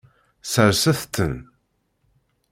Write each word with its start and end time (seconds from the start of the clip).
Serset-ten. 0.51 1.35